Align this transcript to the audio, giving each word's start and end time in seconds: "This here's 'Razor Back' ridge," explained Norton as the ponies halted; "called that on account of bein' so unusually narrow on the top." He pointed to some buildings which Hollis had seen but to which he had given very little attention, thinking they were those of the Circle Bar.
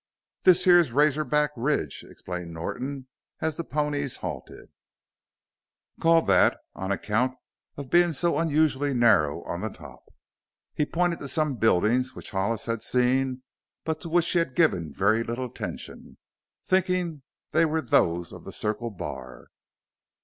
"This 0.41 0.63
here's 0.63 0.91
'Razor 0.91 1.25
Back' 1.25 1.51
ridge," 1.55 2.03
explained 2.09 2.55
Norton 2.55 3.05
as 3.39 3.55
the 3.55 3.63
ponies 3.63 4.17
halted; 4.17 4.69
"called 5.99 6.25
that 6.25 6.57
on 6.73 6.91
account 6.91 7.35
of 7.77 7.91
bein' 7.91 8.11
so 8.11 8.39
unusually 8.39 8.95
narrow 8.95 9.43
on 9.43 9.61
the 9.61 9.69
top." 9.69 10.11
He 10.73 10.87
pointed 10.87 11.19
to 11.19 11.27
some 11.27 11.53
buildings 11.57 12.15
which 12.15 12.31
Hollis 12.31 12.65
had 12.65 12.81
seen 12.81 13.43
but 13.85 14.01
to 14.01 14.09
which 14.09 14.27
he 14.31 14.39
had 14.39 14.55
given 14.55 14.91
very 14.91 15.23
little 15.23 15.45
attention, 15.45 16.17
thinking 16.65 17.21
they 17.51 17.65
were 17.65 17.79
those 17.79 18.31
of 18.33 18.43
the 18.43 18.51
Circle 18.51 18.89
Bar. 18.89 19.49